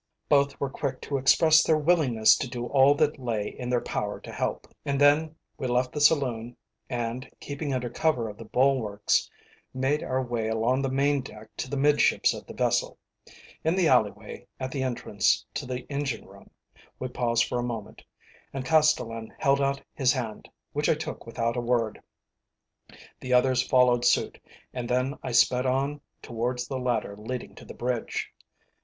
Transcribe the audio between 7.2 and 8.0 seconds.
keeping under